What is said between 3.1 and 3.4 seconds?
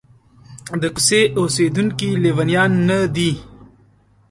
دي.